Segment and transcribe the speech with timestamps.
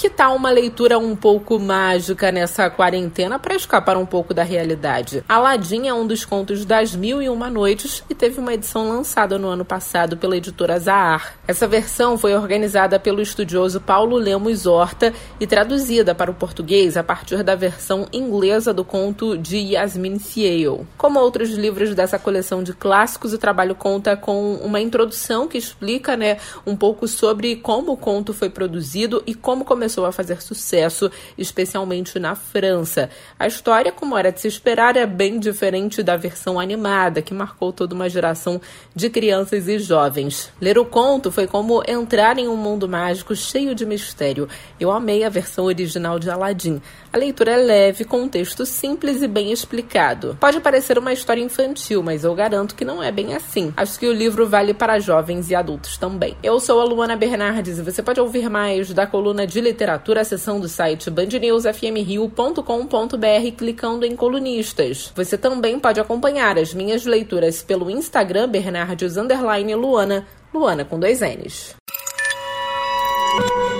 [0.00, 5.22] Que tal uma leitura um pouco mágica nessa quarentena para escapar um pouco da realidade?
[5.28, 9.38] Aladim é um dos contos das Mil e Uma Noites e teve uma edição lançada
[9.38, 11.34] no ano passado pela editora Zahar.
[11.46, 17.04] Essa versão foi organizada pelo estudioso Paulo Lemos Horta e traduzida para o português a
[17.04, 20.86] partir da versão inglesa do conto de Yasmin Ciel.
[20.96, 26.16] Como outros livros dessa coleção de clássicos, o trabalho conta com uma introdução que explica
[26.16, 30.40] né, um pouco sobre como o conto foi produzido e como começou começou a fazer
[30.40, 33.10] sucesso, especialmente na França.
[33.36, 37.72] A história, como era de se esperar, é bem diferente da versão animada, que marcou
[37.72, 38.60] toda uma geração
[38.94, 40.52] de crianças e jovens.
[40.60, 44.48] Ler o conto foi como entrar em um mundo mágico cheio de mistério.
[44.78, 46.80] Eu amei a versão original de Aladdin.
[47.12, 50.36] A leitura é leve, com um texto simples e bem explicado.
[50.38, 53.74] Pode parecer uma história infantil, mas eu garanto que não é bem assim.
[53.76, 56.36] Acho que o livro vale para jovens e adultos também.
[56.40, 60.20] Eu sou a Luana Bernardes e você pode ouvir mais da coluna de literatura literatura,
[60.20, 65.12] a seção do site bandnewsfmrio.com.br clicando em colunistas.
[65.14, 69.16] Você também pode acompanhar as minhas leituras pelo Instagram Bernardes
[69.74, 71.76] Luana, Luana com dois N's.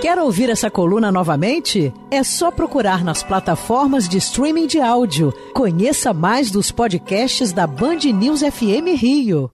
[0.00, 1.92] Quer ouvir essa coluna novamente?
[2.10, 5.30] É só procurar nas plataformas de streaming de áudio.
[5.52, 9.50] Conheça mais dos podcasts da Band News FM Rio.